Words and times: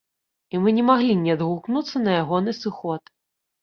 І 0.53 0.61
мы 0.63 0.69
не 0.77 0.85
маглі 0.87 1.19
не 1.27 1.31
адгукнуцца 1.37 2.05
на 2.09 2.19
ягоны 2.25 2.61
сыход. 2.65 3.19